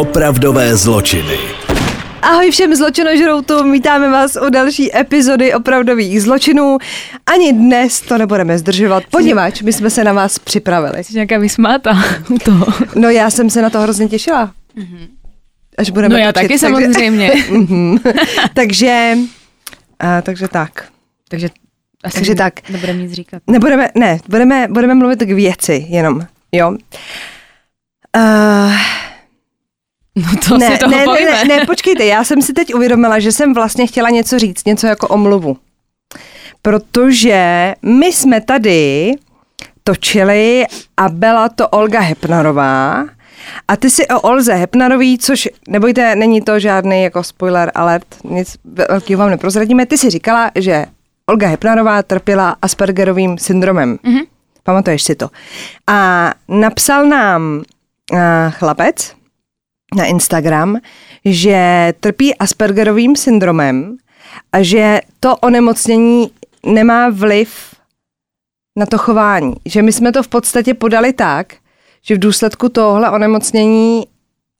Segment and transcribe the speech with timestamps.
[0.00, 1.38] Opravdové zločiny.
[2.22, 6.78] Ahoj všem zločinožroutům, vítáme vás u další epizody opravdových zločinů.
[7.26, 11.04] Ani dnes to nebudeme zdržovat, poněvadž my jsme se na vás připravili.
[11.04, 12.66] Jsi nějaká vysmáta u toho.
[12.94, 14.52] No já jsem se na to hrozně těšila.
[15.78, 17.32] Až budeme No já točit, taky samozřejmě.
[17.50, 17.98] Mhm.
[18.54, 19.16] takže,
[19.98, 20.88] a, takže tak.
[21.28, 21.48] Takže
[22.04, 22.70] asi Takže tak.
[22.70, 23.42] Nebudeme nic říkat.
[23.46, 26.76] Nebudeme, ne, budeme, budeme mluvit k věci jenom, jo.
[28.16, 28.72] Uh,
[30.26, 33.18] No to ne, si toho ne, ne, ne, ne, počkejte, já jsem si teď uvědomila,
[33.18, 35.56] že jsem vlastně chtěla něco říct, něco jako omluvu.
[36.62, 39.12] Protože my jsme tady
[39.84, 40.64] točili
[40.96, 43.04] a byla to Olga Hepnarová
[43.68, 48.56] a ty si o Olze Hepnarový, což nebojte, není to žádný jako spoiler alert, nic
[48.64, 50.86] velkého vám neprozradíme, ty si říkala, že
[51.26, 53.96] Olga Hepnarová trpěla Aspergerovým syndromem.
[53.96, 54.26] Mm-hmm.
[54.62, 55.28] Pamatuješ si to.
[55.86, 57.62] A napsal nám
[58.12, 58.18] uh,
[58.50, 59.14] chlapec,
[59.96, 60.76] na Instagram,
[61.24, 63.96] že trpí Aspergerovým syndromem
[64.52, 66.30] a že to onemocnění
[66.66, 67.74] nemá vliv
[68.78, 69.54] na to chování.
[69.64, 71.54] Že my jsme to v podstatě podali tak,
[72.02, 74.06] že v důsledku tohle onemocnění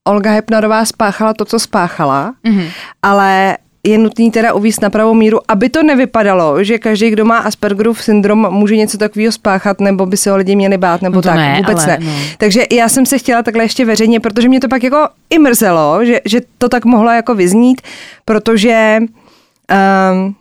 [0.08, 2.70] Olga Hepnarová spáchala to, co spáchala, mm-hmm.
[3.02, 7.38] ale je nutný teda uvíct na pravou míru, aby to nevypadalo, že každý, kdo má
[7.38, 11.22] Aspergerův syndrom, může něco takového spáchat, nebo by se ho lidi měli bát, nebo No
[11.22, 11.36] tak.
[11.36, 12.06] ne, Vůbec ale ne.
[12.06, 12.12] no.
[12.38, 16.04] Takže já jsem se chtěla takhle ještě veřejně, protože mě to pak jako i mrzelo,
[16.04, 17.80] že, že to tak mohlo jako vyznít,
[18.24, 20.34] protože um,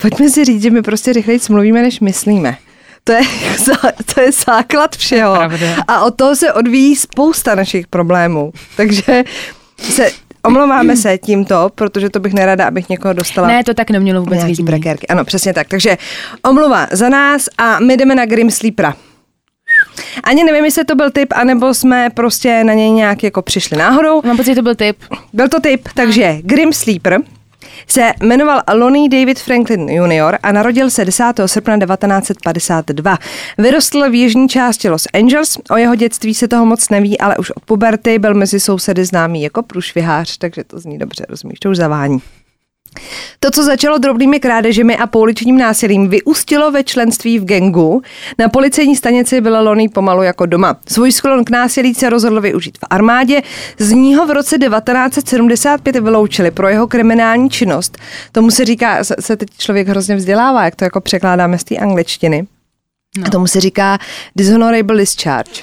[0.00, 2.56] pojďme si říct, že my prostě rychleji mluvíme, než myslíme.
[3.04, 3.20] To je,
[4.14, 5.36] to je základ všeho.
[5.60, 5.76] Je.
[5.88, 8.52] A od toho se odvíjí spousta našich problémů.
[8.76, 9.24] Takže
[9.78, 10.10] se
[10.44, 14.36] omlouváme se tímto, protože to bych nerada, abych někoho dostala Ne, to tak nemělo vůbec
[14.36, 14.64] nějaký vyznít.
[14.64, 15.06] brekérky.
[15.06, 15.68] Ano, přesně tak.
[15.68, 15.98] Takže
[16.48, 18.94] omluva za nás a my jdeme na Grim Sleepera.
[20.24, 24.22] Ani nevím, jestli to byl tip, anebo jsme prostě na něj nějak jako přišli náhodou.
[24.24, 24.96] Mám pocit, že to byl tip.
[25.32, 27.18] Byl to tip, takže Grim Sleeper
[27.86, 30.38] se jmenoval Lonnie David Franklin Jr.
[30.42, 31.24] a narodil se 10.
[31.46, 33.18] srpna 1952.
[33.58, 37.50] Vyrostl v jižní části Los Angeles, o jeho dětství se toho moc neví, ale už
[37.50, 41.76] od puberty byl mezi sousedy známý jako průšvihář, takže to zní dobře, rozumíš, to už
[41.76, 42.18] zavání.
[43.40, 48.02] To, co začalo drobnými krádežemi a pouličním násilím, vyústilo ve členství v gengu.
[48.38, 50.76] Na policejní stanici byl Lonnie pomalu jako doma.
[50.88, 53.42] Svůj sklon k násilí se rozhodl využít v armádě.
[53.78, 57.98] Z ní ho v roce 1975 vyloučili pro jeho kriminální činnost.
[58.32, 61.76] Tomu se říká, se- se teď člověk hrozně vzdělává, jak to jako překládáme z té
[61.76, 62.46] angličtiny.
[63.18, 63.26] No.
[63.26, 63.98] A tomu se říká
[64.36, 65.60] dishonorable discharge.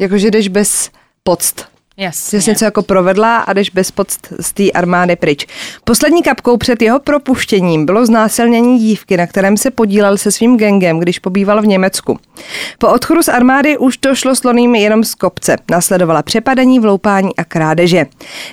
[0.00, 0.90] Jakože jdeš bez
[1.22, 1.71] poct.
[2.02, 2.40] Jasně.
[2.40, 5.46] Jsi něco jako provedla a jdeš bez poct z té armády pryč.
[5.84, 10.98] Poslední kapkou před jeho propuštěním bylo znásilnění dívky, na kterém se podílel se svým gengem,
[10.98, 12.18] když pobýval v Německu.
[12.78, 15.56] Po odchodu z armády už to šlo s Loným jenom z kopce.
[15.70, 18.06] Následovala přepadení, vloupání a krádeže.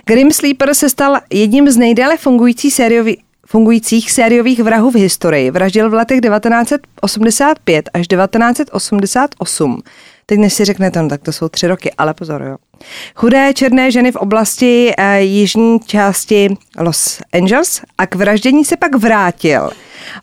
[0.05, 3.17] Grim Sleeper se stal jedním z nejdéle fungující sériový,
[3.47, 5.51] fungujících sériových vrahů v historii.
[5.51, 9.81] Vraždil v letech 1985 až 1988.
[10.25, 12.68] Teď než si řeknete, no tak to jsou tři roky, ale pozor, jo.
[13.15, 18.95] Chudé černé ženy v oblasti eh, jižní části Los Angeles a k vraždění se pak
[18.95, 19.69] vrátil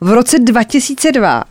[0.00, 1.44] v roce 2002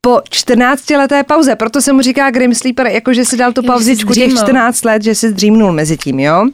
[0.00, 4.30] po 14-leté pauze, proto se mu říká Grim Sleeper, jakože si dal tu pauzičku těch
[4.30, 4.44] zdřímnul.
[4.44, 6.48] 14 let, že si zdřímnul mezi tím, jo?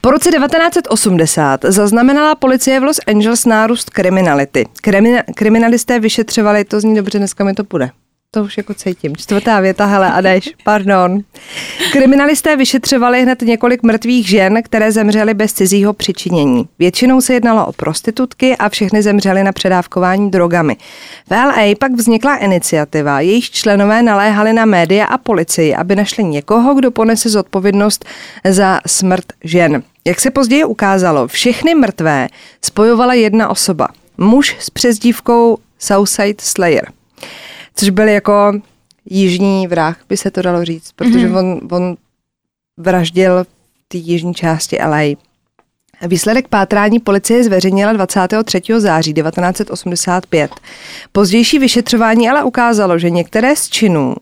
[0.00, 4.66] Po roce 1980 zaznamenala policie v Los Angeles nárůst kriminality.
[4.84, 7.90] Krimina- kriminalisté vyšetřovali, to zní dobře, dneska mi to půjde.
[8.34, 9.16] To už jako cítím.
[9.16, 11.20] Čtvrtá věta, hele, a jdeš, pardon.
[11.92, 16.68] Kriminalisté vyšetřovali hned několik mrtvých žen, které zemřely bez cizího přičinění.
[16.78, 20.76] Většinou se jednalo o prostitutky a všechny zemřely na předávkování drogami.
[21.30, 26.74] V LA pak vznikla iniciativa, jejíž členové naléhali na média a policii, aby našli někoho,
[26.74, 28.04] kdo ponese zodpovědnost
[28.44, 29.82] za smrt žen.
[30.04, 32.28] Jak se později ukázalo, všechny mrtvé
[32.62, 33.88] spojovala jedna osoba.
[34.18, 36.88] Muž s přezdívkou Southside Slayer
[37.74, 38.52] což byl jako
[39.04, 41.38] jižní vrah, by se to dalo říct, protože mm-hmm.
[41.38, 41.96] on, on
[42.76, 43.48] vraždil v
[43.88, 45.16] té jižní části LA.
[46.06, 48.62] Výsledek pátrání policie zveřejnila 23.
[48.78, 50.50] září 1985.
[51.12, 54.14] Pozdější vyšetřování ale ukázalo, že některé z činů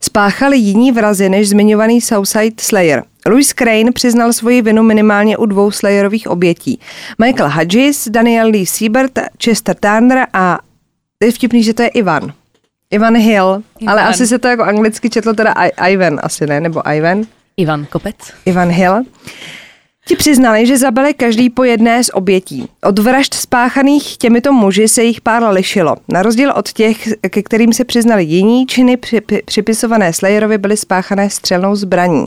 [0.00, 3.04] spáchali jiní vrazi než zmiňovaný Southside Slayer.
[3.26, 6.80] Louis Crane přiznal svoji vinu minimálně u dvou Slayerových obětí.
[7.18, 10.58] Michael Hudges, Daniel Lee Siebert, Chester Turner a
[11.22, 12.32] je vtipný, že to je Ivan.
[12.90, 13.92] Ivan Hill, Ivan.
[13.98, 17.22] ale asi se to jako anglicky četlo teda I- Ivan, asi ne, nebo Ivan.
[17.56, 18.16] Ivan Kopec.
[18.44, 19.02] Ivan Hill.
[20.08, 22.68] Ti přiznali, že zabili každý po jedné z obětí.
[22.84, 25.96] Od vražd spáchaných těmito muži se jich pár lišilo.
[26.08, 30.76] Na rozdíl od těch, ke kterým se přiznali jiní, činy při, při, připisované Slayerovi byly
[30.76, 32.26] spáchané střelnou zbraní.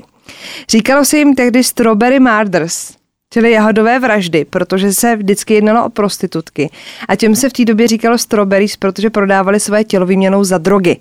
[0.69, 2.91] Říkalo se jim tehdy Strawberry Murders,
[3.33, 6.69] čili jahodové vraždy, protože se vždycky jednalo o prostitutky.
[7.07, 10.97] A těm se v té době říkalo strawberries, protože prodávali své tělo výměnou za drogy.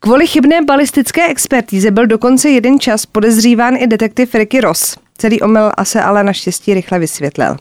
[0.00, 4.96] Kvůli chybné balistické expertíze byl dokonce jeden čas podezříván i detektiv Ricky Ross.
[5.18, 7.56] Celý omyl se ale naštěstí rychle vysvětlil.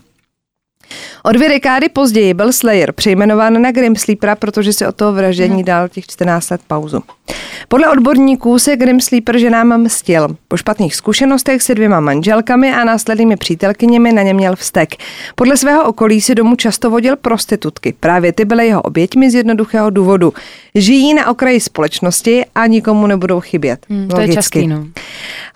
[1.24, 5.64] O dvě dekády později byl Slayer přejmenován na Grim Sleepera, protože si od toho vraždění
[5.64, 7.04] dal těch 14 let pauzu.
[7.68, 10.36] Podle odborníků se Grim Sleeper ženám mstil.
[10.48, 14.96] Po špatných zkušenostech se dvěma manželkami a následnými přítelkyněmi na ně měl vztek.
[15.36, 17.94] Podle svého okolí si domů často vodil prostitutky.
[18.00, 20.34] Právě ty byly jeho oběťmi z jednoduchého důvodu.
[20.76, 23.86] Žijí na okraji společnosti a nikomu nebudou chybět.
[23.90, 24.86] Hmm, to je častý, no.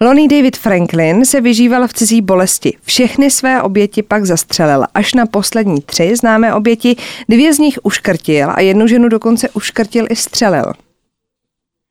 [0.02, 2.78] Lonnie David Franklin se vyžíval v cizí bolesti.
[2.84, 4.84] Všechny své oběti pak zastřelil.
[4.94, 6.96] Až na poslední tři známé oběti,
[7.30, 10.74] dvě z nich uškrtil a jednu ženu dokonce uškrtil i střelil.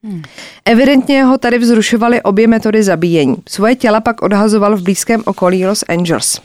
[0.05, 0.23] Hmm.
[0.65, 3.37] Evidentně ho tady vzrušovaly obě metody zabíjení.
[3.49, 6.41] Svoje těla pak odhazoval v blízkém okolí Los Angeles.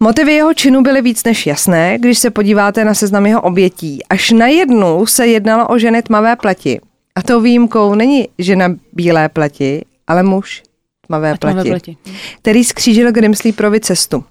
[0.00, 4.04] Motivy jeho činu byly víc než jasné, když se podíváte na seznam jeho obětí.
[4.10, 6.80] Až na jednu se jednalo o ženy tmavé pleti.
[7.14, 10.62] A tou výjimkou není žena bílé pleti, ale muž
[11.06, 11.96] tmavé pleti, pleti,
[12.38, 14.24] který skřížil Grimsleeperovi cestu.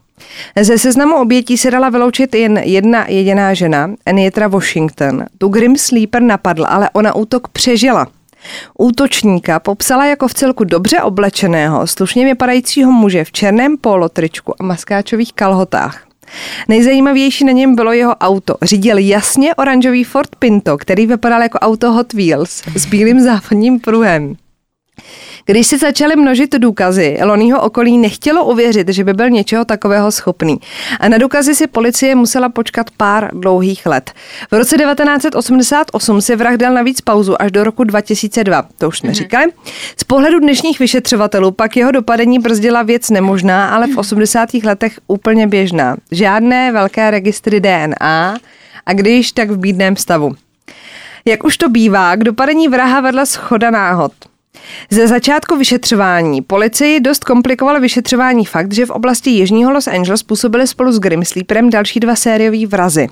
[0.62, 5.25] Ze seznamu obětí se dala vyloučit jen jedna jediná žena, Anitra Washington.
[5.38, 8.07] Tu Grim Sleeper napadl, ale ona útok přežila.
[8.77, 15.33] Útočníka popsala jako v celku dobře oblečeného, slušně vypadajícího muže v černém polotričku a maskáčových
[15.33, 16.07] kalhotách.
[16.68, 18.56] Nejzajímavější na něm bylo jeho auto.
[18.62, 24.35] Řídil jasně oranžový Ford Pinto, který vypadal jako auto Hot Wheels s bílým závodním pruhem.
[25.46, 30.58] Když se začaly množit důkazy, Lonýho okolí nechtělo uvěřit, že by byl něčeho takového schopný.
[31.00, 34.12] A na důkazy si policie musela počkat pár dlouhých let.
[34.52, 38.66] V roce 1988 si vrah dal navíc pauzu až do roku 2002.
[38.78, 39.14] To už jsme mm-hmm.
[39.14, 39.46] říkali.
[39.98, 44.54] Z pohledu dnešních vyšetřovatelů pak jeho dopadení brzdila věc nemožná, ale v 80.
[44.54, 45.98] letech úplně běžná.
[46.12, 48.38] Žádné velké registry DNA
[48.86, 50.36] a když tak v bídném stavu.
[51.26, 54.12] Jak už to bývá, k dopadení vraha vedla schoda náhod.
[54.90, 60.68] Ze začátku vyšetřování policii dost komplikoval vyšetřování fakt, že v oblasti Jižního Los Angeles působili
[60.68, 63.08] spolu s Grim Sleeperem další dva sériový vrazy.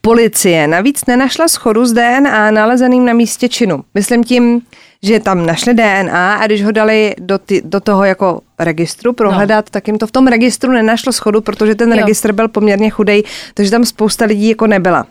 [0.00, 3.84] Policie navíc nenašla schodu s DNA nalezeným na místě činu.
[3.94, 4.60] Myslím tím,
[5.02, 9.64] že tam našli DNA a když ho dali do, ty, do toho jako registru prohledat,
[9.64, 9.70] no.
[9.70, 11.96] tak jim to v tom registru nenašlo schodu, protože ten jo.
[11.96, 13.22] registr byl poměrně chudej,
[13.54, 15.06] takže tam spousta lidí jako nebyla.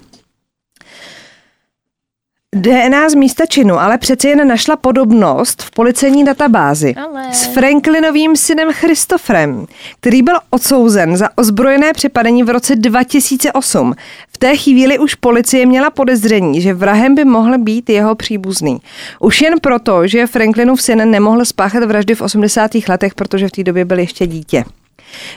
[2.55, 7.33] DNA z místa činu ale přeci jen našla podobnost v policejní databázi ale...
[7.33, 9.65] s Franklinovým synem Christopherem,
[9.99, 13.95] který byl odsouzen za ozbrojené přepadení v roce 2008.
[14.31, 18.79] V té chvíli už policie měla podezření, že vrahem by mohl být jeho příbuzný.
[19.19, 22.71] Už jen proto, že Franklinův syn nemohl spáchat vraždy v 80.
[22.89, 24.63] letech, protože v té době byl ještě dítě.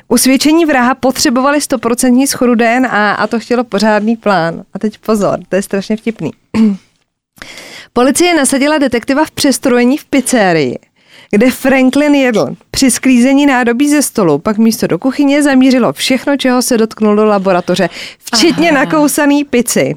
[0.09, 4.63] Usvědčení vraha potřebovali 100% schodu DNA a to chtělo pořádný plán.
[4.75, 6.31] A teď pozor, to je strašně vtipný.
[7.95, 10.79] Policie nasadila detektiva v přestrojení v pizzerii,
[11.31, 12.47] kde Franklin jedl.
[12.71, 17.25] Při sklízení nádobí ze stolu pak místo do kuchyně zamířilo všechno, čeho se dotknul do
[17.25, 18.85] laboratoře, včetně Aha.
[18.85, 19.97] nakousaný pici.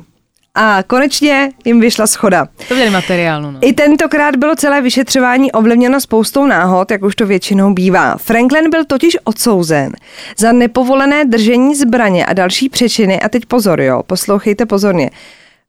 [0.56, 2.48] A konečně jim vyšla schoda.
[2.68, 3.52] To měli materiálu.
[3.52, 3.60] No.
[3.62, 8.18] I tentokrát bylo celé vyšetřování ovlivněno spoustou náhod, jak už to většinou bývá.
[8.18, 9.92] Franklin byl totiž odsouzen
[10.38, 13.22] za nepovolené držení zbraně a další přečiny.
[13.22, 15.10] A teď pozor, jo, poslouchejte pozorně.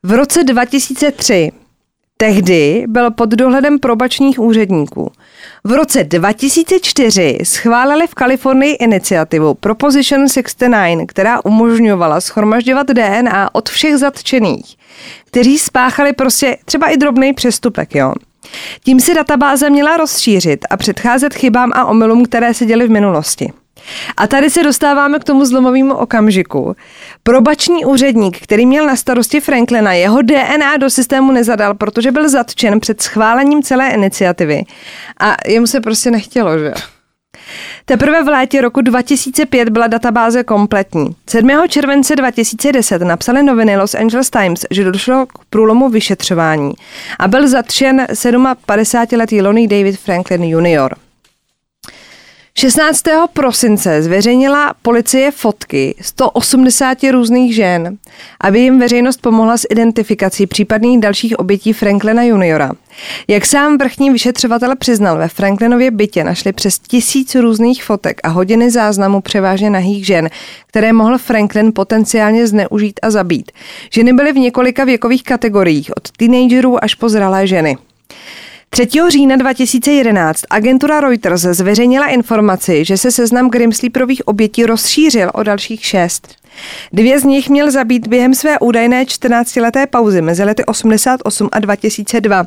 [0.02, 1.52] V roce 2003
[2.18, 5.12] Tehdy byl pod dohledem probačních úředníků.
[5.64, 13.96] V roce 2004 schválili v Kalifornii iniciativu Proposition 69, která umožňovala schromažďovat DNA od všech
[13.96, 14.76] zatčených,
[15.24, 18.12] kteří spáchali prostě třeba i drobný přestupek, jo.
[18.84, 23.52] Tím si databáze měla rozšířit a předcházet chybám a omylům, které se děly v minulosti.
[24.16, 26.76] A tady se dostáváme k tomu zlomovému okamžiku.
[27.22, 32.80] Probační úředník, který měl na starosti Franklina, jeho DNA do systému nezadal, protože byl zatčen
[32.80, 34.62] před schválením celé iniciativy.
[35.20, 36.72] A jemu se prostě nechtělo, že
[37.84, 41.16] Teprve v létě roku 2005 byla databáze kompletní.
[41.30, 41.50] 7.
[41.68, 46.72] července 2010 napsali noviny Los Angeles Times, že došlo k průlomu vyšetřování
[47.18, 51.05] a byl zatčen 57-letý Lonnie David Franklin Jr.
[52.58, 53.02] 16.
[53.32, 57.98] prosince zveřejnila policie fotky 180 různých žen,
[58.40, 62.72] aby jim veřejnost pomohla s identifikací případných dalších obětí Franklina juniora.
[63.28, 68.70] Jak sám vrchní vyšetřovatel přiznal, ve Franklinově bytě našli přes tisíc různých fotek a hodiny
[68.70, 70.30] záznamu převážně nahých žen,
[70.66, 73.52] které mohl Franklin potenciálně zneužít a zabít.
[73.90, 77.76] Ženy byly v několika věkových kategoriích, od teenagerů až po zralé ženy.
[78.70, 78.88] 3.
[79.08, 86.34] října 2011 agentura Reuters zveřejnila informaci, že se seznam Grimsleeperových obětí rozšířil o dalších šest.
[86.92, 92.46] Dvě z nich měl zabít během své údajné 14-leté pauzy mezi lety 88 a 2002.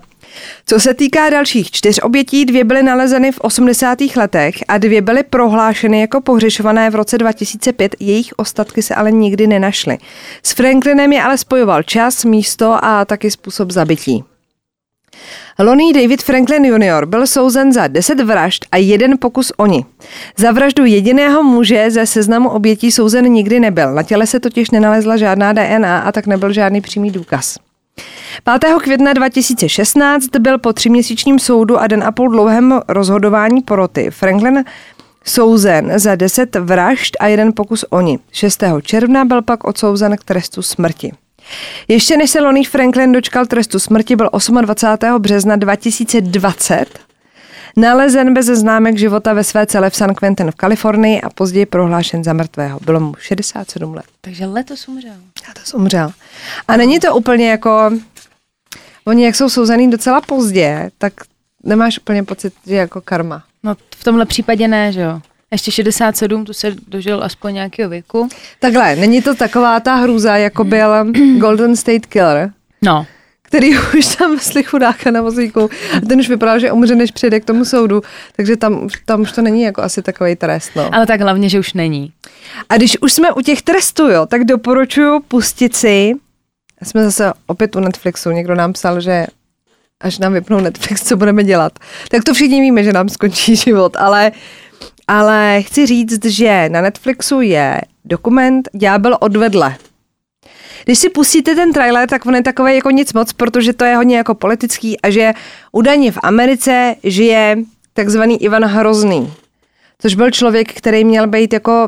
[0.66, 4.00] Co se týká dalších čtyř obětí, dvě byly nalezeny v 80.
[4.16, 9.48] letech a dvě byly prohlášeny jako pohřešované v roce 2005, jejich ostatky se ale nikdy
[9.48, 9.98] nenašly.
[10.44, 14.24] S Franklinem je ale spojoval čas, místo a taky způsob zabití.
[15.60, 17.06] Lonnie David Franklin Jr.
[17.06, 19.86] byl souzen za 10 vražd a jeden pokus oni.
[20.38, 23.94] Za vraždu jediného muže ze seznamu obětí souzen nikdy nebyl.
[23.94, 27.58] Na těle se totiž nenalezla žádná DNA a tak nebyl žádný přímý důkaz.
[28.60, 28.74] 5.
[28.82, 34.64] května 2016 byl po tříměsíčním soudu a den a půl dlouhém rozhodování poroty Franklin
[35.24, 38.20] souzen za 10 vražd a jeden pokus oni.
[38.32, 38.64] 6.
[38.82, 41.12] června byl pak odsouzen k trestu smrti.
[41.88, 44.30] Ještě než se Lonnie Franklin dočkal trestu smrti, byl
[44.62, 45.22] 28.
[45.22, 47.10] března 2020
[47.78, 52.24] nalezen bez známek života ve své cele v San Quentin v Kalifornii a později prohlášen
[52.24, 52.80] za mrtvého.
[52.86, 54.06] Bylo mu 67 let.
[54.22, 55.16] Takže letos umřel.
[55.48, 56.12] Letos umřel.
[56.68, 57.92] A není to úplně jako...
[59.06, 61.14] Oni, jak jsou souzený docela pozdě, tak
[61.64, 63.44] nemáš úplně pocit, že jako karma.
[63.64, 65.22] No v tomhle případě ne, že jo.
[65.52, 68.30] Ještě 67, tu se dožil aspoň nějakého věku.
[68.60, 72.52] Takhle, není to taková ta hrůza, jako byl Golden State Killer,
[72.82, 73.06] No,
[73.42, 75.70] který už tam vesli chudáka na vozíku.
[75.98, 78.02] A ten už vypadal, že umře, než přijde k tomu soudu.
[78.36, 80.72] Takže tam, tam už to není jako asi takový trest.
[80.76, 80.96] No.
[80.96, 82.12] ale tak hlavně, že už není.
[82.70, 86.14] A když už jsme u těch trestů, jo, tak doporučuji pustit si,
[86.84, 89.28] jsme zase opět u Netflixu, někdo nám psal, že
[90.02, 91.80] až nám vypnou Netflix, co budeme dělat.
[92.10, 94.32] Tak to všichni víme, že nám skončí život, ale,
[95.10, 99.76] ale chci říct, že na Netflixu je dokument Ďábel odvedle.
[100.86, 103.96] Když si pustíte ten trailer, tak on je takový jako nic moc, protože to je
[103.96, 105.34] hodně jako politický a že
[105.72, 107.58] údajně v Americe žije
[107.94, 109.34] takzvaný Ivan Hrozný,
[110.00, 111.88] což byl člověk, který měl být jako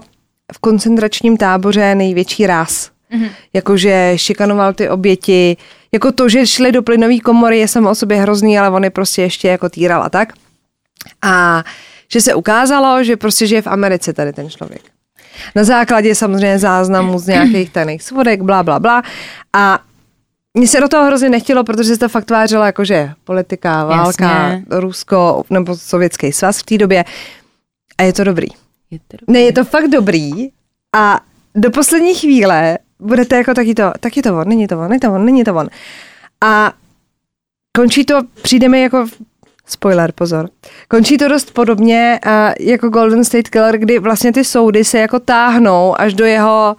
[0.54, 2.90] v koncentračním táboře největší ráz.
[3.14, 3.30] Mm-hmm.
[3.54, 5.58] Jakože šikanoval ty oběti,
[5.92, 8.90] jako to, že šli do plynové komory je samo o sobě hrozný, ale on je
[8.90, 10.34] prostě ještě jako týral a tak.
[11.22, 11.64] A
[12.12, 14.82] že se ukázalo, že prostě žije v Americe tady ten člověk.
[15.56, 19.04] Na základě samozřejmě záznamů z nějakých tajných svodek, bla, bla, bla.
[19.54, 19.80] A
[20.54, 24.26] mně se do toho hrozně nechtělo, protože se to fakt tvářilo jako, že politika, válka,
[24.26, 24.66] Jasně.
[24.70, 27.06] Rusko nebo sovětský svaz v té době.
[27.98, 28.48] A je to dobrý.
[28.92, 29.34] Je to dobrý.
[29.34, 30.50] Ne, je to fakt dobrý
[30.96, 31.22] a
[31.56, 35.14] do poslední chvíle budete jako taky to, taky to on, není to on, není to
[35.14, 35.70] on, není to on.
[36.42, 36.74] A
[37.76, 39.08] končí to, přijde mi jako,
[39.72, 40.50] spoiler, pozor,
[40.88, 45.20] končí to dost podobně uh, jako Golden State Killer, kdy vlastně ty soudy se jako
[45.20, 46.76] táhnou až do jeho,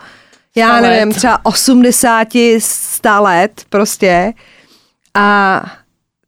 [0.56, 0.80] já let.
[0.80, 4.32] nevím, třeba 80, 100 let prostě.
[5.14, 5.62] A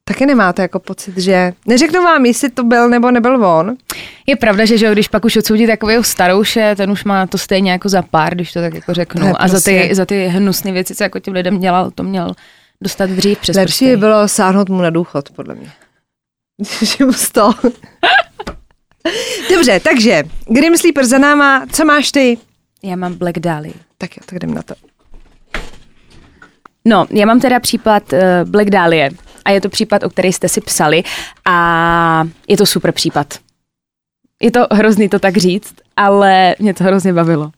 [0.05, 1.53] taky nemáte jako pocit, že...
[1.67, 3.77] Neřeknu vám, jestli to byl nebo nebyl on,
[4.27, 7.73] Je pravda, že, že když pak už odsoudí takového starouše, ten už má to stejně
[7.73, 9.27] jako za pár, když to tak jako řeknu.
[9.27, 12.03] Je A za ty, prostě- za ty hnusné věci, co jako těm lidem dělal, to
[12.03, 12.35] měl
[12.81, 15.71] dostat dřív přes Lepší by bylo sáhnout mu na důchod, podle mě.
[16.83, 17.53] Že mu sto.
[19.51, 22.39] Dobře, takže Grim Sleeper za náma, co máš ty?
[22.83, 23.75] Já mám Black Dahlia.
[23.99, 24.75] Tak jo, tak jdem na to.
[26.85, 28.19] No, já mám teda případ uh,
[28.51, 29.11] Black Dahlia
[29.45, 31.03] a je to případ, o který jste si psali
[31.45, 33.35] a je to super případ.
[34.43, 37.51] Je to hrozný to tak říct, ale mě to hrozně bavilo.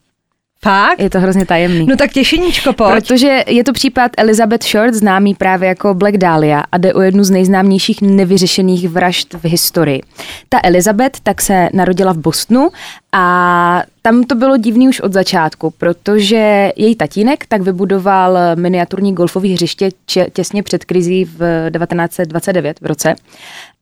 [0.63, 0.99] Fakt?
[0.99, 1.85] Je to hrozně tajemný.
[1.85, 2.93] No tak těšeníčko, pojď.
[2.93, 7.23] Protože je to případ Elizabeth Short, známý právě jako Black Dahlia a jde o jednu
[7.23, 10.01] z nejznámějších nevyřešených vražd v historii.
[10.49, 12.69] Ta Elizabeth tak se narodila v Bostonu
[13.11, 19.47] a tam to bylo divný už od začátku, protože její tatínek tak vybudoval miniaturní golfové
[19.47, 19.89] hřiště
[20.33, 23.15] těsně před krizí v 1929 v roce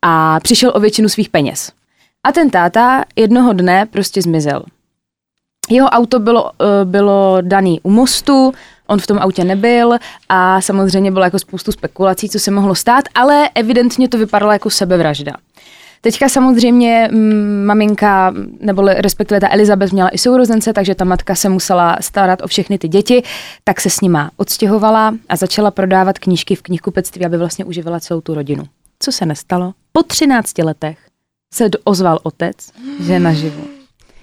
[0.02, 1.72] a přišel o většinu svých peněz.
[2.24, 4.64] A ten táta jednoho dne prostě zmizel.
[5.70, 8.54] Jeho auto bylo, eh, bylo daný u mostu,
[8.88, 9.94] on v tom autě nebyl
[10.30, 14.70] a samozřejmě bylo jako spoustu spekulací, co se mohlo stát, ale evidentně to vypadalo jako
[14.70, 15.34] sebevražda.
[16.02, 21.50] Teďka samozřejmě mm, maminka, nebo respektive ta Elizabeth měla i sourozence, takže ta matka se
[21.50, 23.24] musela starat o všechny ty děti,
[23.64, 28.22] tak se s nima odstěhovala a začala prodávat knížky v knihkupectví, aby vlastně uživila celou
[28.22, 28.64] tu rodinu.
[29.00, 29.74] Co se nestalo?
[29.92, 30.98] Po 13 letech
[31.54, 32.56] se ozval otec,
[33.00, 33.75] že naživu.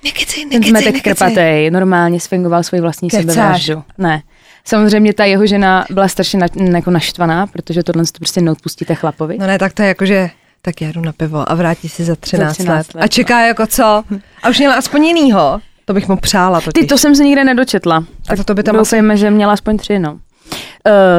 [0.04, 3.24] Nekecej, Ten zmetek krpatej normálně sfingoval svoji vlastní Kecáš.
[3.24, 3.82] sebevraždu.
[3.98, 4.22] Ne.
[4.64, 6.46] Samozřejmě ta jeho žena byla strašně na,
[6.78, 9.38] jako naštvaná, protože tohle to prostě neodpustíte chlapovi.
[9.38, 10.30] No ne, tak to je jako, že
[10.62, 12.94] tak já jdu na pivo a vrátí si za 13, 13 let.
[12.94, 14.04] let, A čeká jako co?
[14.42, 15.60] A už měla aspoň jinýho.
[15.84, 16.80] To bych mu přála totiž.
[16.82, 18.04] Ty, to jsem se nikde nedočetla.
[18.28, 18.78] A to, by tam asi...
[18.78, 20.12] Doufejme, že měla aspoň tři, no.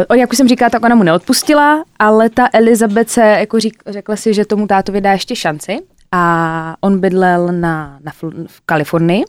[0.10, 3.84] Uh, jak už jsem říkala, tak ona mu neodpustila, ale ta Elizabeth se jako řík,
[3.88, 5.80] řekla si, že tomu tátovi dá ještě šanci
[6.16, 8.12] a on bydlel na, na
[8.48, 9.24] v Kalifornii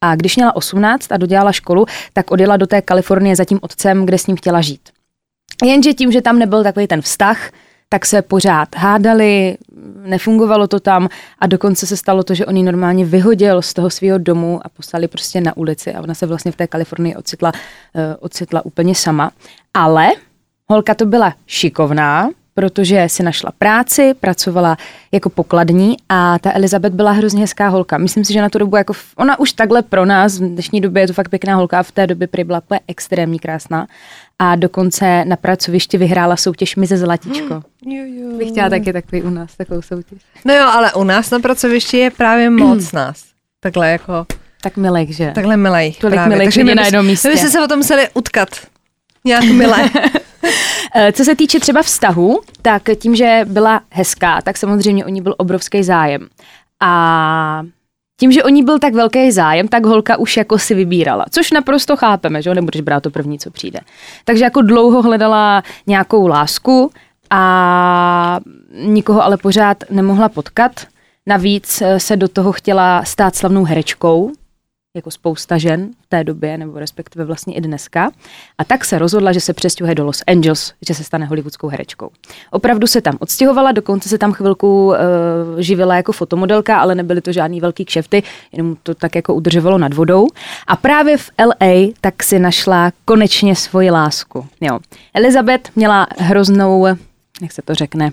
[0.00, 4.04] a když měla 18 a dodělala školu, tak odjela do té Kalifornie za tím otcem,
[4.06, 4.88] kde s ním chtěla žít.
[5.64, 7.50] Jenže tím, že tam nebyl takový ten vztah,
[7.88, 9.56] tak se pořád hádali,
[10.02, 11.08] nefungovalo to tam
[11.38, 14.68] a dokonce se stalo to, že on ji normálně vyhodil z toho svého domu a
[14.68, 18.94] poslali prostě na ulici a ona se vlastně v té Kalifornii ocitla, uh, ocitla úplně
[18.94, 19.30] sama.
[19.74, 20.08] Ale
[20.66, 22.28] holka to byla šikovná,
[22.58, 24.76] protože si našla práci, pracovala
[25.12, 27.98] jako pokladní a ta Elizabeth byla hrozně hezká holka.
[27.98, 31.02] Myslím si, že na tu dobu, jako ona už takhle pro nás, v dnešní době
[31.02, 33.86] je to fakt pěkná holka, v té době prý byla extrémně krásná
[34.38, 37.54] a dokonce na pracovišti vyhrála soutěž Mize Zlatičko.
[37.54, 38.38] Mm, jo, jo.
[38.38, 40.18] Bych chtěla taky takový u nás, takovou soutěž.
[40.44, 43.24] No jo, ale u nás na pracovišti je právě moc nás.
[43.60, 44.26] Takhle jako...
[44.62, 45.32] Tak milej, že?
[45.34, 45.92] Takhle milej.
[46.00, 46.28] Tolik právě.
[46.28, 47.28] milej, Takže my na jednom místě.
[47.28, 48.48] My byste se o tom museli utkat.
[49.24, 49.90] Nějak milé.
[50.94, 55.22] Eh, co se týče třeba vztahu, tak tím, že byla hezká, tak samozřejmě o ní
[55.22, 56.28] byl obrovský zájem.
[56.82, 57.62] A
[58.20, 61.50] tím, že o ní byl tak velký zájem, tak holka už jako si vybírala, což
[61.50, 63.80] naprosto chápeme, že jo, nebudeš brát to první, co přijde.
[64.24, 66.90] Takže jako dlouho hledala nějakou lásku
[67.30, 68.40] a
[68.72, 70.86] nikoho ale pořád nemohla potkat.
[71.26, 74.32] Navíc eh, se do toho chtěla stát slavnou herečkou,
[74.98, 78.10] jako spousta žen v té době, nebo respektive vlastně i dneska.
[78.58, 82.10] A tak se rozhodla, že se přestěhuje do Los Angeles, že se stane hollywoodskou herečkou.
[82.50, 84.94] Opravdu se tam odstěhovala, dokonce se tam chvilku uh,
[85.58, 89.94] živila jako fotomodelka, ale nebyly to žádný velký kšefty, jenom to tak jako udržovalo nad
[89.94, 90.26] vodou.
[90.66, 94.46] A právě v LA tak si našla konečně svoji lásku.
[94.60, 94.78] Jo.
[95.14, 96.86] Elizabeth měla hroznou,
[97.42, 98.12] jak se to řekne,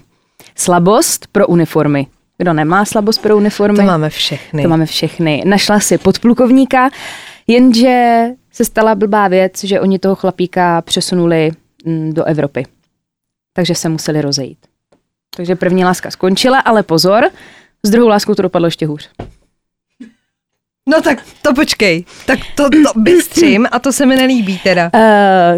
[0.55, 2.07] slabost pro uniformy.
[2.37, 3.77] Kdo nemá slabost pro uniformy?
[3.77, 4.63] To máme všechny.
[4.63, 5.43] To máme všechny.
[5.45, 6.89] Našla si podplukovníka,
[7.47, 11.51] jenže se stala blbá věc, že oni toho chlapíka přesunuli
[11.85, 12.65] mm, do Evropy.
[13.53, 14.57] Takže se museli rozejít.
[15.37, 17.29] Takže první láska skončila, ale pozor,
[17.83, 19.09] s druhou láskou to dopadlo ještě hůř.
[20.89, 24.91] No tak to počkej, tak to, to bystřím a to se mi nelíbí teda.
[24.93, 25.01] Uh,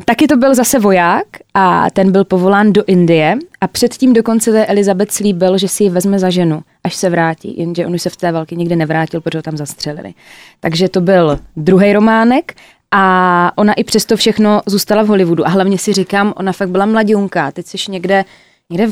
[0.06, 5.12] taky to byl zase voják a ten byl povolán do Indie a předtím dokonce Elizabeth
[5.12, 8.15] slíbil, že si ji vezme za ženu, až se vrátí, jenže on už se v
[8.15, 10.13] té války nikdy nevrátil, protože ho tam zastřelili.
[10.60, 12.56] Takže to byl druhý románek
[12.91, 16.86] a ona i přesto všechno zůstala v Hollywoodu a hlavně si říkám, ona fakt byla
[16.86, 18.26] mladionka, teď jsi někde,
[18.69, 18.88] někde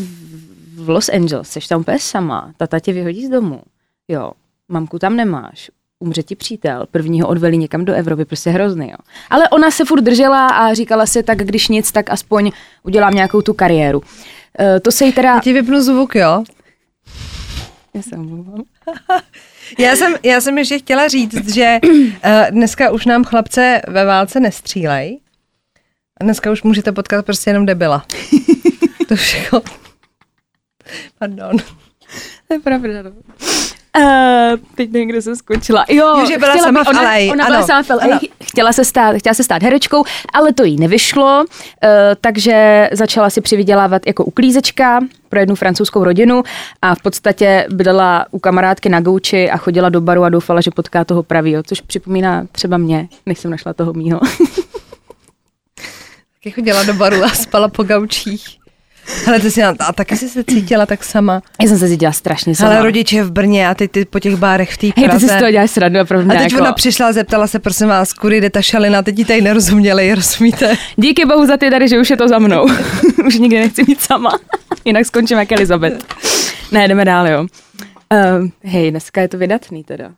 [0.76, 3.62] v Los Angeles, jsi tam úplně sama, tata tě vyhodí z domu,
[4.08, 4.32] jo,
[4.70, 8.98] mamku tam nemáš, umře ti přítel, prvního odveli někam do Evropy, prostě hrozný, jo.
[9.30, 12.52] Ale ona se furt držela a říkala si, tak když nic, tak aspoň
[12.84, 14.00] udělám nějakou tu kariéru.
[14.00, 14.06] Uh,
[14.82, 15.34] to se jí teda...
[15.34, 16.44] Já ti vypnu zvuk, jo?
[17.96, 18.46] Já jsem
[19.80, 22.12] já jsem, já jsem ještě chtěla říct, že uh,
[22.50, 25.20] dneska už nám chlapce ve válce nestřílej.
[26.20, 28.06] A dneska už můžete potkat prostě jenom debila.
[29.08, 29.62] to všechno.
[31.20, 31.58] Pardon.
[32.48, 33.04] To je pravda.
[33.04, 33.12] No.
[33.98, 34.04] Uh,
[34.76, 35.86] teď nevím, kde jsem skončila.
[35.90, 37.02] Jo, jo že byla sama by, v LA.
[37.02, 40.04] Ona, ona byla sama v LA, chtěla se, stát, chtěla se stát herečkou,
[40.34, 41.90] ale to jí nevyšlo, uh,
[42.22, 46.44] takže začala si přivydělávat jako uklízečka pro jednu francouzskou rodinu
[46.82, 50.72] a v podstatě bydlela u kamarádky na gauči a chodila do baru a doufala, že
[50.72, 54.20] potká toho pravýho, což připomíná třeba mě, než jsem našla toho mýho.
[56.44, 58.65] Taky chodila do baru a spala po gaučích.
[59.28, 61.42] Ale ty jsi, a taky jsi se cítila tak sama.
[61.62, 62.72] Já jsem se cítila strašně sama.
[62.72, 65.08] Ale rodiče v Brně a ty, ty po těch bárech v té Praze.
[65.08, 66.32] Hej, ty si z toho děláš srandu, opravdu.
[66.32, 66.64] A teď jako...
[66.64, 70.16] ona přišla a zeptala se, prosím vás, kudy jde ta šalina, teď ti tady nerozuměli,
[70.16, 70.76] rozumíte?
[70.96, 72.66] Díky bohu za ty tady, že už je to za mnou.
[73.28, 74.40] už nikdy nechci mít sama.
[74.86, 76.06] Jinak skončím jak Elizabeth.
[76.72, 77.42] Ne, jdeme dál, jo.
[77.42, 80.12] Uh, hej, dneska je to vydatný teda.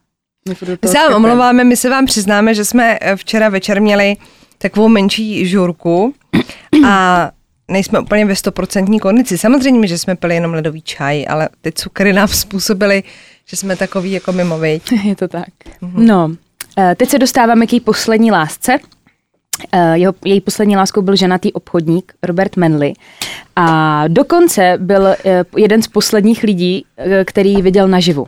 [0.49, 0.55] My
[0.89, 4.15] se vám omlouváme, my se vám přiznáme, že jsme eh, včera večer měli
[4.57, 6.13] takovou menší žurku
[6.85, 7.29] a
[7.71, 9.37] nejsme úplně ve stoprocentní kondici.
[9.37, 13.03] Samozřejmě, že jsme pili jenom ledový čaj, ale ty cukry nám způsobily,
[13.45, 14.59] že jsme takový jako mimo,
[15.03, 15.47] Je to tak.
[15.81, 16.05] Mhm.
[16.05, 16.31] No,
[16.77, 18.77] eh, teď se dostáváme k její poslední lásce.
[19.71, 22.93] Eh, jeho, její poslední láskou byl ženatý obchodník Robert Manley
[23.55, 26.85] a dokonce byl eh, jeden z posledních lidí,
[27.25, 28.27] který viděl naživu.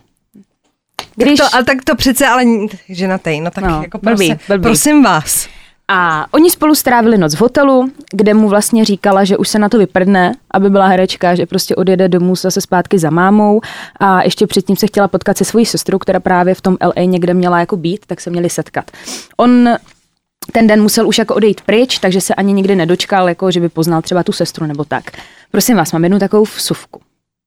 [1.15, 1.39] Když...
[1.39, 2.43] Tak to, ale tak to přece ale
[2.89, 4.61] ženatý, no tak no, jako blbý, prosím, blbý.
[4.61, 5.47] prosím vás.
[5.91, 9.69] A oni spolu strávili noc v hotelu, kde mu vlastně říkala, že už se na
[9.69, 13.61] to vyprdne, aby byla herečka, že prostě odjede domů zase zpátky za mámou
[13.99, 17.33] a ještě předtím se chtěla potkat se svojí sestrou, která právě v tom LA někde
[17.33, 18.91] měla jako být, tak se měli setkat.
[19.37, 19.69] On
[20.51, 23.69] ten den musel už jako odejít pryč, takže se ani nikdy nedočkal, jako že by
[23.69, 25.03] poznal třeba tu sestru nebo tak.
[25.51, 27.01] Prosím vás, mám jednu takovou vsuvku,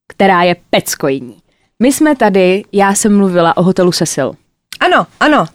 [0.08, 1.36] která je peckojní.
[1.82, 4.32] My jsme tady, já jsem mluvila o hotelu Cecil.
[4.80, 5.46] Ano, ano.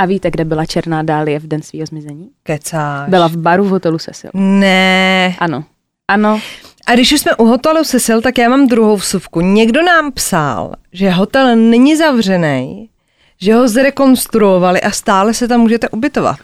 [0.00, 2.28] A víte, kde byla Černá dálie v den svého zmizení?
[2.42, 3.10] Kecáš.
[3.10, 4.30] Byla v baru v hotelu Cecil.
[4.34, 5.36] Ne.
[5.38, 5.64] Ano.
[6.08, 6.40] Ano.
[6.86, 9.40] A když už jsme u hotelu Cecil, tak já mám druhou vsuvku.
[9.40, 12.88] Někdo nám psal, že hotel není zavřený,
[13.40, 16.40] že ho zrekonstruovali a stále se tam můžete ubytovat.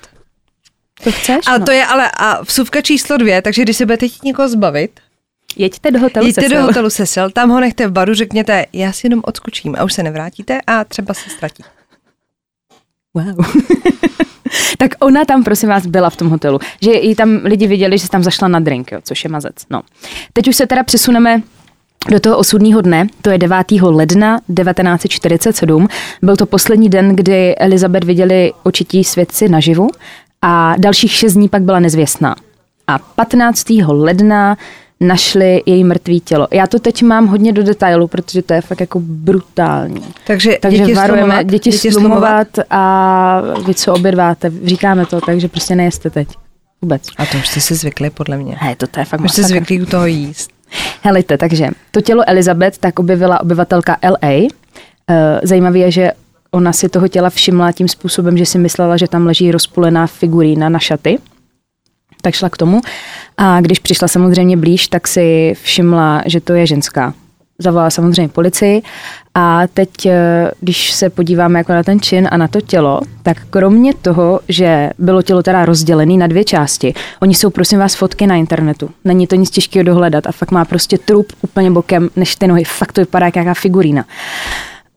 [1.05, 1.47] To chceš?
[1.47, 1.65] A no.
[1.65, 5.01] to je ale a vsuvka číslo dvě, takže když se budete chtít někoho zbavit,
[5.57, 6.59] Jeďte do hotelu jděte Cecil.
[6.59, 9.93] do hotelu Cecil, tam ho nechte v baru, řekněte, já si jenom odskočím a už
[9.93, 11.63] se nevrátíte a třeba se ztratí.
[13.17, 13.47] Wow.
[14.79, 16.59] tak ona tam, prosím vás, byla v tom hotelu.
[16.83, 19.55] Že i tam lidi viděli, že tam zašla na drink, jo, což je mazec.
[19.71, 19.83] No.
[20.33, 21.43] Teď už se teda přesuneme
[22.11, 23.73] do toho osudního dne, to je 9.
[23.83, 25.89] ledna 1947.
[26.23, 29.91] Byl to poslední den, kdy Elizabeth viděli očití svědci naživu
[30.43, 32.37] a dalších šest dní pak byla nezvěstná.
[32.87, 33.71] A 15.
[33.89, 34.57] ledna
[35.01, 36.49] našli její mrtvý tělo.
[36.51, 40.05] Já to teď mám hodně do detailu, protože to je fakt jako brutální.
[40.27, 45.49] Takže, Takže děti varujeme slumovat, děti, děti slumovat a vy co obědváte, říkáme to, takže
[45.49, 46.29] prostě nejeste teď.
[46.83, 47.03] Vůbec.
[47.17, 48.57] A to už jste si zvykli, podle mě.
[48.59, 50.51] Hej, to, to je fakt Už jste zvyklí u toho jíst.
[51.03, 54.49] Helejte, takže to tělo Elizabeth tak objevila obyvatelka LA.
[55.11, 56.13] Eh, Zajímavé je, že
[56.51, 60.69] ona si toho těla všimla tím způsobem, že si myslela, že tam leží rozpulená figurína
[60.69, 61.19] na šaty.
[62.27, 62.81] Tak šla k tomu.
[63.37, 67.15] A když přišla samozřejmě blíž, tak si všimla, že to je ženská.
[67.59, 68.83] Zavolala samozřejmě policii
[69.35, 73.37] a teď, eh, když se podíváme jako na ten čin a na to tělo, tak
[73.51, 78.27] kromě toho, že bylo tělo teda rozdělené na dvě části, oni jsou prosím vás fotky
[78.27, 78.91] na internetu.
[79.05, 82.65] Není to nic těžkého dohledat a fakt má prostě trup úplně bokem než ty nohy.
[82.65, 84.05] Fakt to vypadá jak nějaká figurína.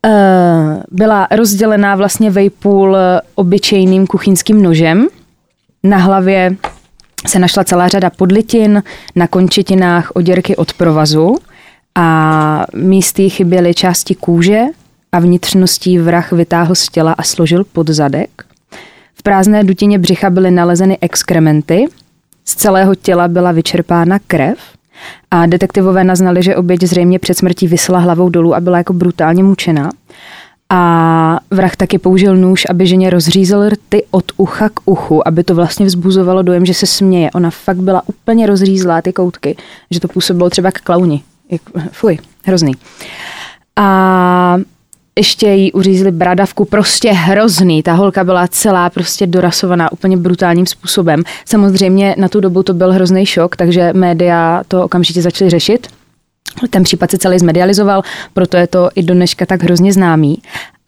[0.05, 2.97] Eh, Byla rozdělená vlastně vejpůl
[3.35, 5.07] obyčejným kuchyňským nožem.
[5.83, 6.55] Na hlavě
[7.27, 8.83] se našla celá řada podlitin,
[9.15, 11.37] na končetinách oděrky od provazu
[11.95, 14.61] a místy chyběly části kůže
[15.11, 18.29] a vnitřností vrah vytáhl z těla a složil pod zadek.
[19.13, 21.85] V prázdné dutině břicha byly nalezeny exkrementy,
[22.45, 24.57] z celého těla byla vyčerpána krev
[25.31, 29.43] a detektivové naznali, že oběť zřejmě před smrtí vysela hlavou dolů a byla jako brutálně
[29.43, 29.89] mučena.
[30.71, 35.55] A vrah taky použil nůž, aby ženě rozřízl rty od ucha k uchu, aby to
[35.55, 37.31] vlastně vzbuzovalo dojem, že se směje.
[37.31, 39.57] Ona fakt byla úplně rozřízlá ty koutky,
[39.91, 41.21] že to působilo třeba k klauni.
[41.91, 42.73] Fuj, hrozný.
[43.75, 44.57] A
[45.17, 47.83] ještě jí uřízli bradavku, prostě hrozný.
[47.83, 51.23] Ta holka byla celá prostě dorasovaná úplně brutálním způsobem.
[51.45, 55.87] Samozřejmě na tu dobu to byl hrozný šok, takže média to okamžitě začaly řešit.
[56.69, 58.01] Ten případ se celý zmedializoval,
[58.33, 60.41] proto je to i do dneška tak hrozně známý.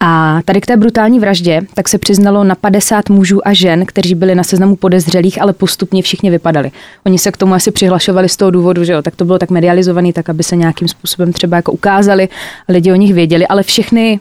[0.04, 4.14] A tady k té brutální vraždě tak se přiznalo na 50 mužů a žen, kteří
[4.14, 6.70] byli na seznamu podezřelých, ale postupně všichni vypadali.
[7.06, 9.50] Oni se k tomu asi přihlašovali z toho důvodu, že jo, tak to bylo tak
[9.50, 12.28] medializovaný, tak aby se nějakým způsobem třeba jako ukázali,
[12.68, 14.20] lidi o nich věděli, ale všechny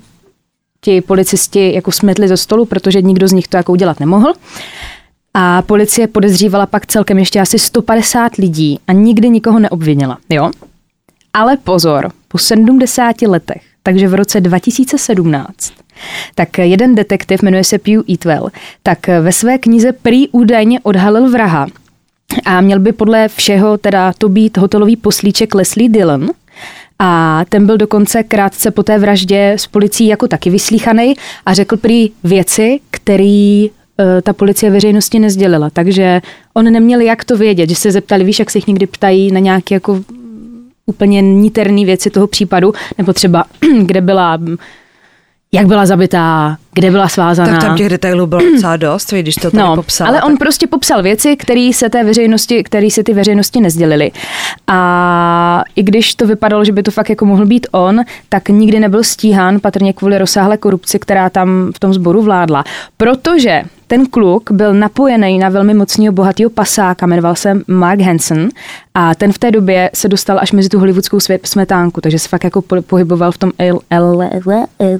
[0.81, 4.33] ti policisti jako smetli ze stolu, protože nikdo z nich to jako udělat nemohl.
[5.33, 10.51] A policie podezřívala pak celkem ještě asi 150 lidí a nikdy nikoho neobvinila, jo?
[11.33, 15.73] Ale pozor, po 70 letech, takže v roce 2017,
[16.35, 18.49] tak jeden detektiv, jmenuje se Pew Eatwell,
[18.83, 21.67] tak ve své knize prý údajně odhalil vraha.
[22.45, 26.29] A měl by podle všeho teda to být hotelový poslíček Leslie Dillon,
[27.03, 31.13] a ten byl dokonce krátce po té vraždě s policií jako taky vyslíchaný
[31.45, 33.65] a řekl prý věci, které
[34.23, 35.69] ta policie veřejnosti nezdělila.
[35.69, 36.21] Takže
[36.53, 39.39] on neměl jak to vědět, že se zeptali, víš, jak se jich někdy ptají na
[39.39, 40.03] nějaké jako
[40.91, 43.43] úplně niterné věci toho případu, nebo třeba,
[43.85, 44.39] kde byla,
[45.51, 47.51] jak byla zabitá, kde byla svázaná.
[47.51, 50.07] Tak tam těch detailů bylo docela dost, když to tady no, popsal.
[50.07, 50.39] Ale on tak...
[50.39, 54.11] prostě popsal věci, které se té veřejnosti, které se ty veřejnosti nezdělily.
[54.67, 58.79] A i když to vypadalo, že by to fakt jako mohl být on, tak nikdy
[58.79, 62.63] nebyl stíhán patrně kvůli rozsáhlé korupci, která tam v tom sboru vládla.
[62.97, 68.49] Protože ten kluk byl napojený na velmi mocného bohatého pasáka, jmenoval se Mark Hansen
[68.93, 72.43] a ten v té době se dostal až mezi tu hollywoodskou smetánku, takže se fakt
[72.43, 74.99] jako pohyboval v tom L, L, L, L,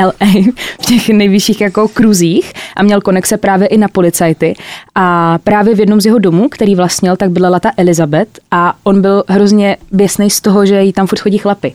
[0.00, 4.54] LA v těch nejvyšších jako kruzích a měl konexe právě i na policajty.
[4.94, 9.02] A právě v jednom z jeho domů, který vlastnil, tak bydlela ta Elizabeth a on
[9.02, 11.74] byl hrozně běsný z toho, že jí tam furt chodí chlapy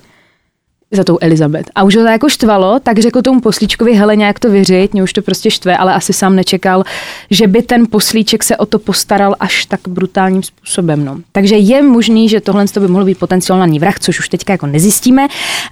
[0.91, 1.69] za tou Elizabeth.
[1.76, 5.04] A už ho to jako štvalo, tak řekl tomu poslíčkovi, hele, nějak to vyřiď, mě
[5.04, 6.84] už to prostě štve, ale asi sám nečekal,
[7.32, 11.06] že by ten poslíček se o to postaral až tak brutálním způsobem.
[11.06, 11.17] No.
[11.32, 15.28] Takže je možný, že tohle by mohl být potenciální vrah, což už teďka jako nezjistíme.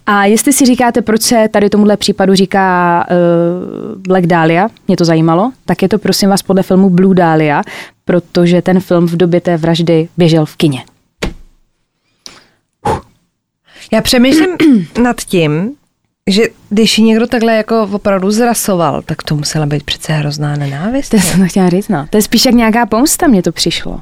[0.05, 5.05] A jestli si říkáte, proč se tady tomuhle případu říká uh, Black Dahlia, mě to
[5.05, 7.61] zajímalo, tak je to prosím vás podle filmu Blue Dahlia,
[8.05, 10.83] protože ten film v době té vraždy běžel v kině.
[13.91, 14.49] Já přemýšlím
[15.03, 15.71] nad tím,
[16.27, 21.09] že když ji někdo takhle jako opravdu zrasoval, tak to musela být přece hrozná nenávist.
[21.09, 22.05] To jsem to chtěla říct, no.
[22.09, 24.01] To je spíš jak nějaká pomsta, mně to přišlo.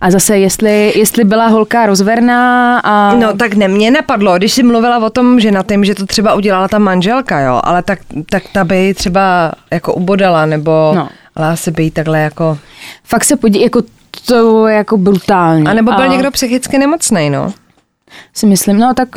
[0.00, 3.14] A zase, jestli, jestli byla holka rozverná a...
[3.14, 6.06] No tak ne, mě napadlo, když jsi mluvila o tom, že na tím, že to
[6.06, 7.98] třeba udělala ta manželka, jo, ale tak,
[8.30, 11.08] tak ta by ji třeba jako ubodala, nebo No.
[11.36, 12.58] ale asi by jí takhle jako...
[13.04, 13.82] Fakt se podí, jako
[14.26, 15.66] to jako brutální.
[15.66, 17.52] A nebo byl někdo psychicky nemocný, no.
[18.34, 19.08] Si myslím, no tak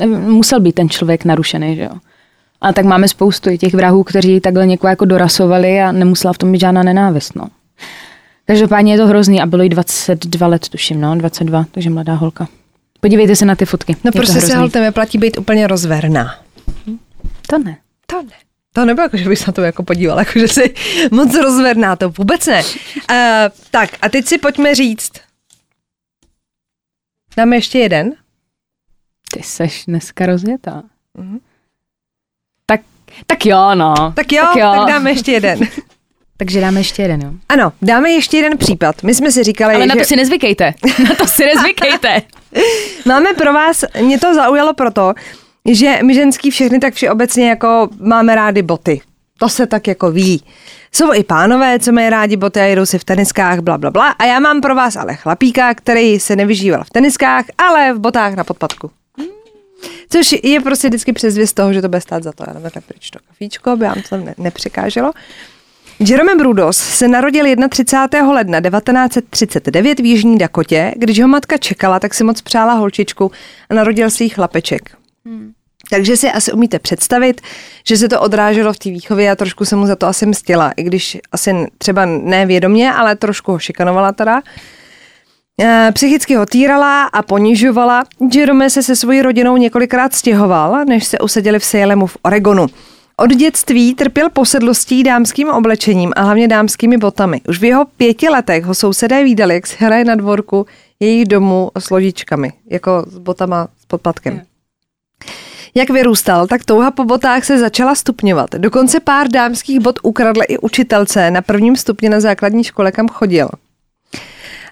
[0.00, 1.96] nevím, musel být ten člověk narušený, že jo.
[2.60, 6.38] A tak máme spoustu i těch vrahů, kteří takhle někoho jako dorasovali a nemusela v
[6.38, 7.48] tom být žádná nenávist, no.
[8.44, 12.48] Každopádně je to hrozný a bylo jí 22 let, tuším, no, 22, takže mladá holka.
[13.00, 13.96] Podívejte se na ty fotky.
[14.04, 16.34] No prostě se holtem vyplatí být úplně rozverná.
[17.46, 17.76] To ne.
[18.06, 18.32] To ne.
[18.72, 20.74] To nebylo jako, že bys na to jako podívala, jako že jsi
[21.10, 22.62] moc rozverná, to vůbec ne.
[22.62, 23.16] Uh,
[23.70, 25.12] tak a teď si pojďme říct.
[27.36, 28.12] Dáme ještě jeden?
[29.32, 30.82] Ty seš dneska rozjetá.
[31.14, 31.38] Mhm.
[32.66, 32.80] Tak,
[33.26, 33.94] tak jo, no.
[34.16, 34.72] Tak jo, tak, jo.
[34.76, 35.58] tak dáme ještě jeden.
[36.36, 37.30] Takže dáme ještě jeden, jo.
[37.48, 39.02] Ano, dáme ještě jeden případ.
[39.02, 40.74] My jsme si říkali, Ale na že to si nezvykejte.
[41.08, 42.22] Na to si nezvykejte.
[43.06, 45.14] máme pro vás, mě to zaujalo proto,
[45.70, 49.00] že my ženský všechny tak všeobecně jako máme rády boty.
[49.38, 50.42] To se tak jako ví.
[50.92, 54.10] Jsou i pánové, co mají rádi boty a jedou si v teniskách, bla, bla, bla.
[54.10, 58.34] A já mám pro vás ale chlapíka, který se nevyžíval v teniskách, ale v botách
[58.34, 58.90] na podpadku.
[60.08, 62.44] Což je prostě vždycky předzvěst toho, že to bude stát za to.
[62.64, 65.12] Já tak pryč to kafíčko, aby vám to ne- nepřekáželo.
[65.98, 68.32] Jerome Brudos se narodil 31.
[68.32, 70.92] ledna 1939 v Jižní Dakotě.
[70.96, 73.30] Když ho matka čekala, tak si moc přála holčičku
[73.70, 74.96] a narodil si jí chlapeček.
[75.90, 77.40] Takže si asi umíte představit,
[77.86, 80.72] že se to odráželo v té výchově a trošku se mu za to asi mstila,
[80.76, 84.42] i když asi třeba nevědomě, ale trošku ho šikanovala teda.
[85.62, 88.04] Eh, Psychicky ho týrala a ponižovala.
[88.34, 92.66] Jerome se se svojí rodinou několikrát stěhoval, než se usadili v Salemu v Oregonu.
[93.16, 97.40] Od dětství trpěl posedlostí dámským oblečením a hlavně dámskými botami.
[97.48, 100.66] Už v jeho pěti letech ho sousedé výdali, jak se hraje na dvorku
[101.00, 104.49] jejich domu s lodičkami, jako s botama s podpatkem.
[105.74, 108.50] Jak vyrůstal, tak touha po botách se začala stupňovat.
[108.50, 113.48] Dokonce pár dámských bot ukradl i učitelce na prvním stupni na základní škole, kam chodil.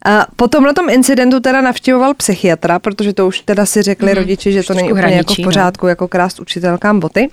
[0.04, 4.52] A po tomhle incidentu teda navštěvoval psychiatra, protože to už teda si řekli mm, rodiči,
[4.52, 5.44] že to není úplně jako v no.
[5.44, 7.28] pořádku, jako krást učitelkám boty.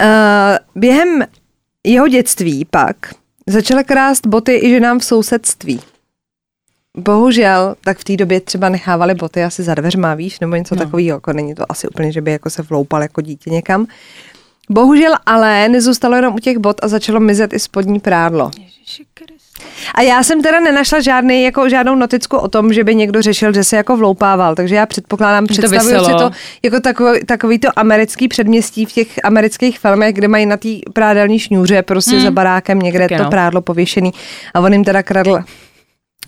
[0.00, 1.24] Uh, během
[1.84, 2.96] jeho dětství pak
[3.46, 5.80] začala krást boty i ženám v sousedství.
[6.96, 10.84] Bohužel, tak v té době třeba nechávali boty asi za dveřma, víš, nebo něco no.
[10.84, 13.86] takového, jako není to asi úplně, že by jako se vloupal jako dítě někam.
[14.70, 18.50] Bohužel ale nezůstalo jenom u těch bot a začalo mizet i spodní prádlo.
[19.94, 23.54] A já jsem teda nenašla žádný, jako žádnou noticku o tom, že by někdo řešil,
[23.54, 26.30] že se jako vloupával, takže já předpokládám, to představuju si to
[26.62, 31.38] jako takový, takový to americký předměstí v těch amerických filmech, kde mají na té prádelní
[31.38, 32.24] šňůře prostě hmm.
[32.24, 33.30] za barákem někde Taky to no.
[33.30, 34.12] prádlo pověšený
[34.54, 35.38] a on jim teda kradl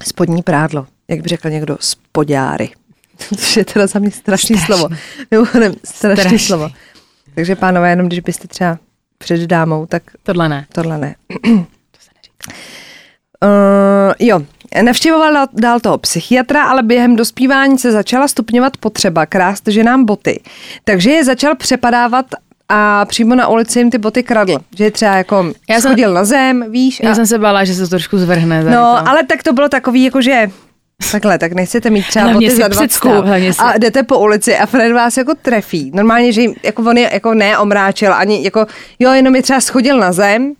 [0.03, 2.71] spodní prádlo, jak by řekl někdo, spodňáry.
[3.37, 4.67] Což je teda za mě strašný Strašný.
[4.79, 4.95] slovo.
[5.31, 6.39] Mimochodem, strašný Strašný.
[6.39, 6.69] slovo.
[7.35, 8.79] Takže pánové, jenom když byste třeba
[9.19, 10.67] před dámou, tak Tohle ne.
[10.73, 11.15] tohle ne.
[13.45, 14.41] Uh, jo,
[14.83, 20.41] navštěvoval dál- dál toho psychiatra, ale během dospívání se začala stupňovat potřeba krást ženám boty.
[20.85, 22.27] Takže je začal přepadávat
[22.69, 24.59] a přímo na ulici jim ty boty kradl.
[24.77, 27.01] Že třeba jako Já jsem- schodil na zem, víš.
[27.05, 28.65] Já A, jsem se bála, že se to trošku zvrhne.
[28.65, 29.09] no, to.
[29.09, 30.49] ale tak to bylo takový, jako že
[31.13, 34.57] Takhle, tak nechcete mít třeba boty za dvacku představ, hlavně si- a jdete po ulici
[34.57, 35.91] a Fred vás jako trefí.
[35.95, 38.67] Normálně, že jim, jako on je jako neomráčil, ani jako,
[38.99, 40.53] jo, jenom je třeba schodil na zem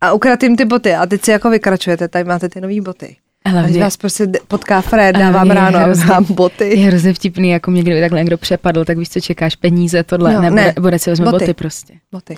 [0.00, 3.16] a ukradl jim ty boty a teď si jako vykračujete, tady máte ty nové boty.
[3.48, 6.78] Hlavně- když vás prostě potká Fred, dávám ráno a vzám boty.
[6.80, 10.34] Je hrozně vtipný, jako mě kdyby takhle někdo přepadl, tak víš, co čekáš, peníze, tohle,
[10.34, 10.74] No, nebo ne.
[10.80, 11.44] bude si vezme Boty.
[11.44, 11.54] boty.
[11.54, 11.94] prostě.
[12.12, 12.36] boty.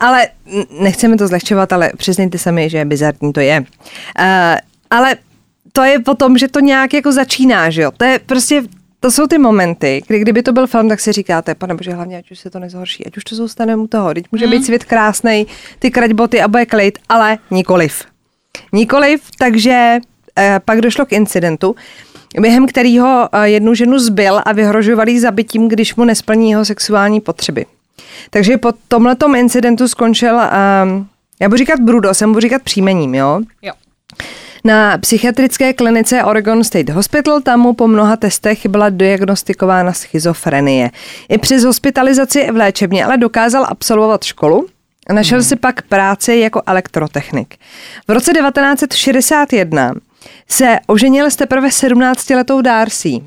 [0.00, 0.28] Ale
[0.80, 3.60] nechceme to zlehčovat, ale přiznejte sami, že bizarní to je.
[3.60, 3.66] Uh,
[4.90, 5.16] ale
[5.72, 7.90] to je potom, že to nějak jako začíná, že jo?
[7.96, 8.62] To je prostě,
[9.00, 12.18] to jsou ty momenty, kdy kdyby to byl film, tak si říkáte, pane bože, hlavně
[12.18, 14.84] ať už se to nezhorší, ať už to zůstane u toho, teď může být svět
[14.84, 15.46] krásný,
[15.78, 18.04] ty krať boty a bude klid, ale nikoliv.
[18.72, 19.98] Nikoliv, takže
[20.64, 21.76] pak došlo k incidentu,
[22.40, 27.20] během kterého eh, jednu ženu zbyl a vyhrožoval jí zabitím, když mu nesplní jeho sexuální
[27.20, 27.66] potřeby.
[28.30, 31.06] Takže po tomhletom incidentu skončil, um,
[31.40, 33.40] já budu říkat Brudos, já budu říkat příjmením, jo?
[33.62, 33.72] Jo.
[34.64, 40.90] Na psychiatrické klinice Oregon State Hospital tam mu po mnoha testech byla diagnostikována schizofrenie.
[41.28, 44.66] I přes hospitalizaci v léčebně ale dokázal absolvovat školu
[45.10, 45.44] a našel Hmm.
[45.44, 47.56] si pak práci jako elektrotechnik.
[48.08, 49.92] V roce 1961
[50.52, 53.20] se oženil s teprve 17-letou Darcy.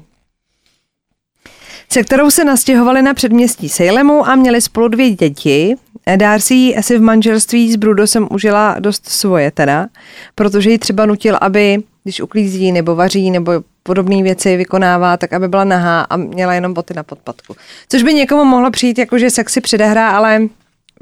[1.91, 5.75] se kterou se nastěhovali na předměstí Salemu a měli spolu dvě děti.
[6.15, 9.87] Darcy asi v manželství s Brudosem užila dost svoje teda,
[10.35, 13.51] protože ji třeba nutil, aby když uklízí nebo vaří nebo
[13.83, 17.55] podobné věci vykonává, tak aby byla nahá a měla jenom boty na podpadku.
[17.89, 20.39] Což by někomu mohlo přijít jako, že sexy předehrá, ale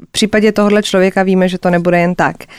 [0.08, 2.36] v případě tohohle člověka víme, že to nebude jen tak.
[2.38, 2.54] Uh,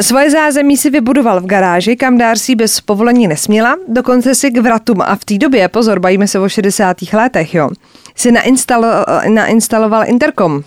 [0.00, 5.00] svoje zázemí si vybudoval v garáži, kam Darcy bez povolení nesměla, dokonce si k vratům
[5.00, 6.96] a v té době, pozor, bavíme se o 60.
[7.12, 7.68] letech, jo,
[8.16, 8.86] si nainstalo,
[9.28, 10.62] nainstaloval interkom,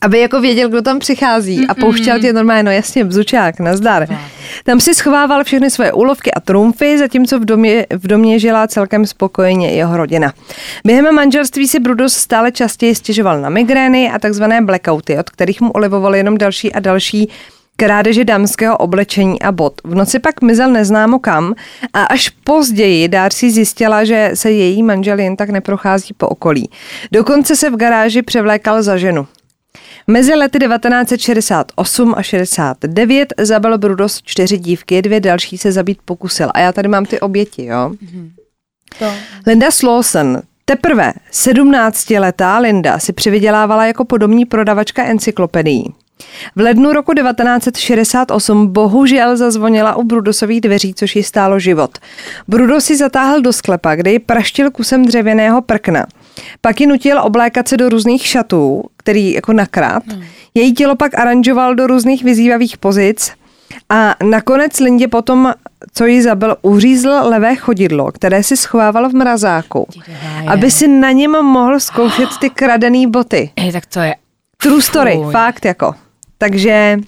[0.00, 4.06] aby jako věděl, kdo tam přichází a pouštěl tě normálně, no jasně, bzučák, nazdar.
[4.64, 9.06] Tam si schovával všechny svoje úlovky a trumfy, zatímco v domě, v domě žila celkem
[9.06, 10.32] spokojeně jeho rodina.
[10.86, 15.70] Během manželství si Brudos stále častěji stěžoval na migrény a takzvané blackouty, od kterých mu
[15.70, 17.30] olivovali jenom další a další
[17.76, 19.80] krádeže dámského oblečení a bot.
[19.84, 21.54] V noci pak mizel neznámo kam
[21.92, 26.70] a až později Darcy zjistila, že se její manžel jen tak neprochází po okolí.
[27.12, 29.26] Dokonce se v garáži převlékal za ženu.
[30.06, 36.50] Mezi lety 1968 a 69 zabil Brudos čtyři dívky, dvě další se zabít pokusil.
[36.54, 37.90] A já tady mám ty oběti, jo.
[37.90, 38.30] Mm-hmm.
[38.98, 39.12] To.
[39.46, 45.94] Linda Slawson, teprve 17-letá Linda si přivydělávala jako podobní prodavačka encyklopedií.
[46.56, 51.98] V lednu roku 1968 bohužel zazvonila u Brudosových dveří, což jí stálo život.
[52.48, 56.06] Brudos si zatáhl do sklepa, kde ji praštil kusem dřevěného prkna.
[56.60, 60.02] Pak ji nutil oblékat se do různých šatů, který jako nakrát.
[60.06, 60.22] Hmm.
[60.54, 63.32] Její tělo pak aranžoval do různých vyzývavých pozic
[63.90, 65.52] a nakonec Lindě potom,
[65.92, 69.88] co ji zabil, uřízl levé chodidlo, které si schovával v mrazáku,
[70.46, 73.50] aby si na něm mohl zkoušet ty kradené boty.
[73.56, 74.14] Ej, tak to je...
[74.56, 75.32] True story, Fuj.
[75.32, 75.94] fakt jako.
[76.38, 76.98] Takže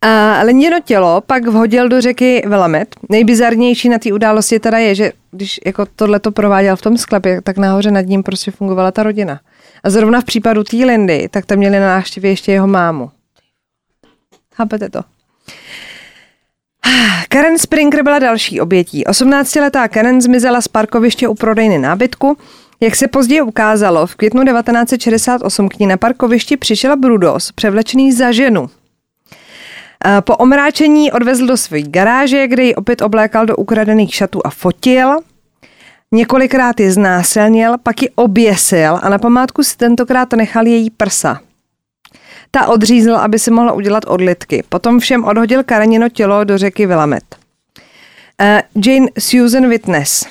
[0.00, 2.96] a Lenděno tělo pak vhodil do řeky Velamet.
[3.08, 7.42] Nejbizarnější na té události teda je, že když jako tohle to prováděl v tom sklepě,
[7.42, 9.40] tak nahoře nad ním prostě fungovala ta rodina.
[9.84, 13.10] A zrovna v případu té Lindy, tak tam měli na návštěvě ještě jeho mámu.
[14.54, 15.00] Chápete to?
[17.28, 19.04] Karen Springer byla další obětí.
[19.04, 22.36] 18-letá Karen zmizela z parkoviště u prodejny nábytku.
[22.80, 28.32] Jak se později ukázalo, v květnu 1968 k ní na parkovišti přišel Brudos, převlečený za
[28.32, 28.70] ženu.
[30.20, 35.18] Po omráčení odvezl do své garáže, kde ji opět oblékal do ukradených šatů a fotil.
[36.12, 41.40] Několikrát ji znásilnil, pak ji oběsil a na památku si tentokrát nechal její prsa.
[42.50, 44.64] Ta odřízl, aby si mohla udělat odlitky.
[44.68, 47.36] Potom všem odhodil Karenino tělo do řeky Willamette.
[48.42, 50.26] Uh, Jane Susan Witness.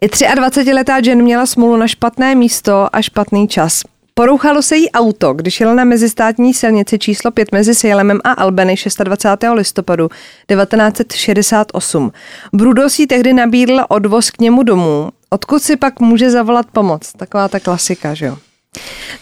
[0.00, 3.82] I 23-letá Jen měla smůlu na špatné místo a špatný čas.
[4.14, 8.74] Porouchalo se jí auto, když jel na mezistátní silnici číslo 5 mezi Salemem a Albany
[9.04, 9.52] 26.
[9.52, 12.12] listopadu 1968.
[12.52, 17.12] Brudo si tehdy nabídl odvoz k němu domů, odkud si pak může zavolat pomoc.
[17.12, 18.36] Taková ta klasika, že jo.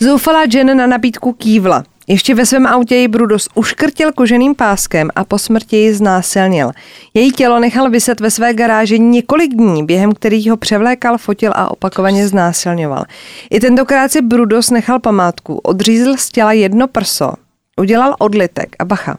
[0.01, 1.85] Zoufalá Jen na nabídku kývla.
[2.09, 6.71] Ještě ve svém autě ji Brudos uškrtil koženým páskem a po smrti ji znásilnil.
[7.15, 11.71] Její tělo nechal vyset ve své garáži několik dní, během kterých ho převlékal, fotil a
[11.71, 13.05] opakovaně znásilňoval.
[13.51, 17.33] I tentokrát si Brudos nechal památku, odřízl z těla jedno prso,
[17.77, 19.19] udělal odlitek a bacha.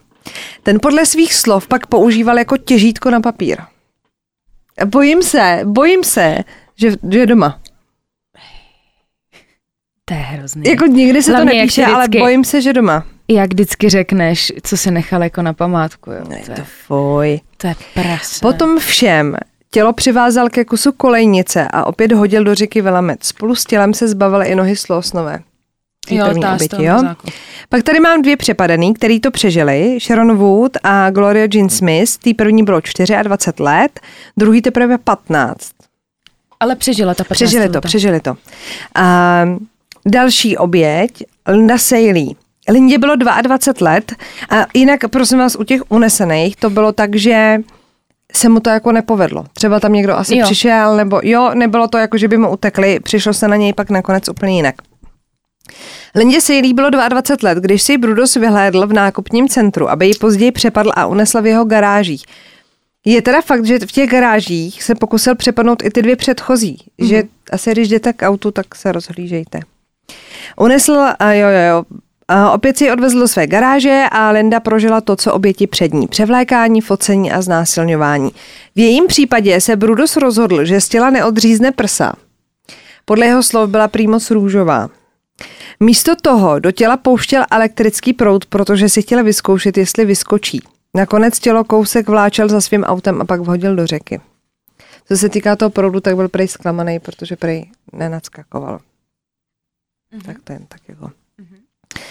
[0.63, 3.58] Ten podle svých slov pak používal jako těžítko na papír.
[4.86, 6.38] Bojím se, bojím se,
[6.76, 7.60] že, že je doma.
[10.09, 10.63] To je hrozný.
[10.69, 13.03] Jako nikdy se Hlavně to nepíše, vždycky, ale bojím se, že doma.
[13.27, 16.11] Jak vždycky řekneš, co si nechal jako na památku.
[16.11, 16.25] Jo.
[16.29, 17.39] Ne, to, to fuj.
[17.57, 18.39] To je prase.
[18.41, 19.37] Potom všem
[19.71, 23.23] tělo přivázal ke kusu kolejnice a opět hodil do řeky Velamet.
[23.23, 25.39] Spolu s tělem se zbavil i nohy slosnové.
[26.09, 27.03] Jo, první oběti, jo?
[27.69, 29.99] Pak tady mám dvě přepadaný, který to přežili.
[30.01, 32.17] Sharon Wood a Gloria Jean Smith.
[32.17, 32.81] Tý první bylo
[33.23, 33.99] 24 let,
[34.37, 35.71] druhý teprve 15.
[36.59, 38.37] Ale přežila ta 15 Přežili to, přežili to.
[38.95, 39.45] A
[40.05, 42.36] Další oběť, Linda Sejlí.
[42.69, 44.13] Lindě bylo 22 let
[44.49, 47.57] a jinak, prosím vás, u těch unesených to bylo tak, že
[48.33, 49.45] se mu to jako nepovedlo.
[49.53, 50.45] Třeba tam někdo asi jo.
[50.45, 53.89] přišel, nebo jo, nebylo to jako, že by mu utekli, přišlo se na něj pak
[53.89, 54.75] nakonec úplně jinak.
[56.15, 60.51] Lindě Sejlí bylo 22 let, když si Brudos vyhlédl v nákupním centru, aby ji později
[60.51, 62.23] přepadl a unesl v jeho garážích.
[63.06, 67.08] Je teda fakt, že v těch garážích se pokusil přepadnout i ty dvě předchozí, mm-hmm.
[67.08, 69.60] že asi když jdete k autu, tak se rozhlížejte.
[70.60, 70.93] Unesl,
[71.31, 71.85] jo, jo, jo,
[72.53, 76.08] opět si odvezl do své garáže a Linda prožila to, co oběti před ní.
[76.08, 78.31] Převlékání, focení a znásilňování.
[78.75, 82.13] V jejím případě se Brudos rozhodl, že z těla neodřízne prsa.
[83.05, 84.89] Podle jeho slov byla prýmoc růžová.
[85.79, 90.62] Místo toho do těla pouštěl elektrický proud, protože si chtěl vyzkoušet, jestli vyskočí.
[90.95, 94.21] Nakonec tělo kousek vláčel za svým autem a pak vhodil do řeky.
[95.08, 98.79] Co se týká toho proudu, tak byl prej zklamaný, protože prej nenadskakoval.
[100.13, 100.25] Mm-hmm.
[100.25, 101.05] Tak to jen tak jako.
[101.05, 102.01] Mm-hmm.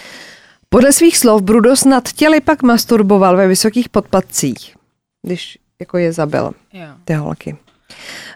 [0.69, 4.75] Podle svých slov Brudos nad těly pak masturboval ve vysokých podpatcích,
[5.21, 6.87] když jako je zabil jo.
[7.05, 7.57] ty holky.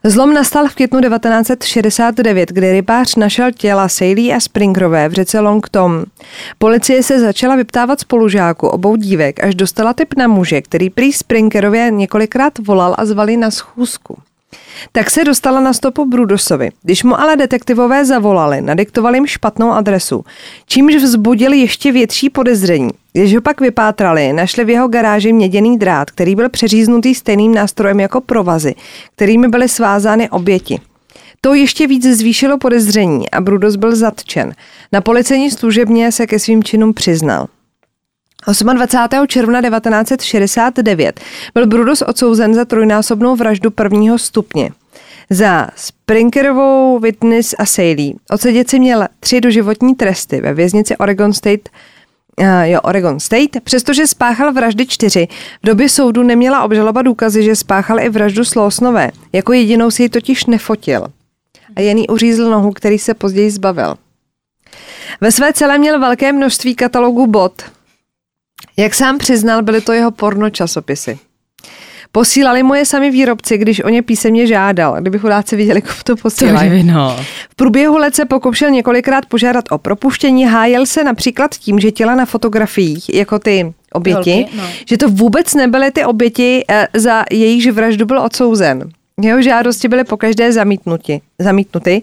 [0.04, 5.70] Zlom nastal v květnu 1969, kdy rybář našel těla Sejlí a Springrové v řece Long
[5.70, 6.04] Tom.
[6.58, 11.92] Policie se začala vyptávat spolužáku obou dívek, až dostala typ na muže, který prý Springerově
[11.92, 14.18] několikrát volal a zvali na schůzku.
[14.92, 16.70] Tak se dostala na stopu Brudosovi.
[16.84, 20.26] Když mu ale detektivové zavolali, nadiktovali jim špatnou adresu,
[20.66, 22.90] čímž vzbudili ještě větší podezření.
[23.14, 28.00] Když ho pak vypátrali, našli v jeho garáži měděný drát, který byl přeříznutý stejným nástrojem
[28.00, 28.76] jako provazy,
[29.16, 30.80] kterými byly svázány oběti.
[31.42, 34.54] To ještě víc zvýšilo podezření a Brudos byl zatčen.
[34.92, 37.48] Na policejní služebně se ke svým činům přiznal.
[38.46, 39.28] 28.
[39.28, 41.20] června 1969
[41.54, 44.72] byl Brudos odsouzen za trojnásobnou vraždu prvního stupně.
[45.30, 51.70] Za Sprinkerovou Witness a Saley odsedět si měl tři doživotní tresty ve věznici Oregon State
[52.40, 55.28] Uh, jo, Oregon State, přestože spáchal vraždy čtyři.
[55.64, 59.12] V době soudu neměla obžaloba důkazy, že spáchal i vraždu Slosnové.
[59.34, 61.08] Jako jedinou si ji totiž nefotil.
[61.76, 63.96] A jen jí uřízl nohu, který se později zbavil.
[65.22, 67.62] Ve své celé měl velké množství katalogů bot,
[68.78, 71.20] jak sám přiznal, byly to jeho porno časopisy.
[72.12, 75.02] Posílali moje sami výrobci, když o ně písemně žádal.
[75.02, 76.84] Kdyby chudáci viděli, komu to posílají.
[76.84, 77.18] No.
[77.50, 80.46] V průběhu let se pokoušel několikrát požádat o propuštění.
[80.46, 84.64] Hájel se například tím, že těla na fotografiích, jako ty oběti, Holky, no.
[84.90, 88.92] že to vůbec nebyly ty oběti, eh, za jejichž vraždu byl odsouzen.
[89.22, 91.22] Jeho žádosti byly pokaždé zamítnuty.
[91.40, 92.02] zamítnuty.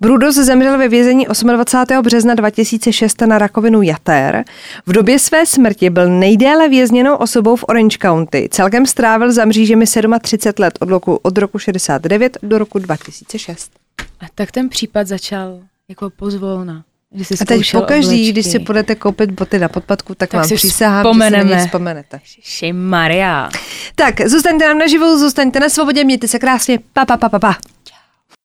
[0.00, 2.02] Brudos zemřel ve vězení 28.
[2.02, 4.44] března 2006 na rakovinu jater.
[4.86, 8.48] V době své smrti byl nejdéle vězněnou osobou v Orange County.
[8.50, 9.84] Celkem strávil za mřížemi
[10.20, 13.72] 37 let od roku, od roku 69 do roku 2006.
[14.20, 16.84] A tak ten případ začal jako pozvolna.
[17.40, 21.02] A teď pokaždý, když si budete koupit boty na podpadku, tak, tak vám přísahám, že
[21.60, 22.20] si vzpomenete.
[22.72, 23.48] Maria.
[23.94, 26.78] Tak, zůstaňte nám naživu, zůstaňte na svobodě, mějte se krásně.
[26.92, 27.56] Pa, pa, pa, pa, pa.